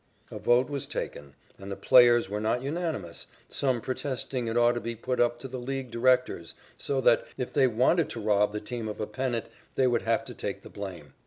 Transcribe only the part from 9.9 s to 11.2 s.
have to take the blame.